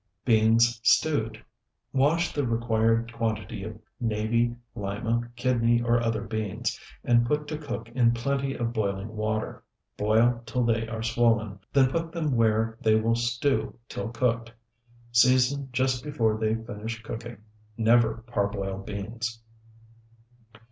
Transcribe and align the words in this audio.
BEANS 0.25 0.79
STEWED 0.83 1.45
Wash 1.93 2.33
the 2.33 2.43
required 2.43 3.13
quantity 3.13 3.63
of 3.63 3.77
navy, 3.99 4.55
lima, 4.73 5.29
kidney, 5.35 5.79
or 5.79 6.01
other 6.01 6.23
beans, 6.23 6.79
and 7.03 7.23
put 7.23 7.45
to 7.47 7.55
cook 7.59 7.87
in 7.89 8.11
plenty 8.11 8.55
of 8.55 8.73
boiling 8.73 9.09
water; 9.15 9.63
boil 9.97 10.41
till 10.47 10.63
they 10.63 10.87
are 10.87 11.03
swollen, 11.03 11.59
then 11.71 11.91
put 11.91 12.11
them 12.11 12.35
where 12.35 12.79
they 12.81 12.95
will 12.95 13.13
stew 13.13 13.77
till 13.87 14.09
cooked; 14.09 14.51
season 15.11 15.69
just 15.71 16.03
before 16.03 16.35
they 16.35 16.55
finish 16.55 17.03
cooking. 17.03 17.37
Never 17.77 18.23
parboil 18.25 18.79
beans. 18.79 19.39